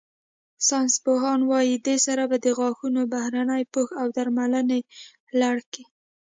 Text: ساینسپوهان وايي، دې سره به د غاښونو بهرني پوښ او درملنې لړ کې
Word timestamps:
ساینسپوهان 0.67 1.39
وايي، 1.49 1.75
دې 1.85 1.95
سره 2.05 2.23
به 2.29 2.37
د 2.45 2.47
غاښونو 2.57 3.01
بهرني 3.13 3.63
پوښ 3.73 3.87
او 4.01 4.07
درملنې 4.17 4.79
لړ 5.39 5.57
کې 5.71 5.83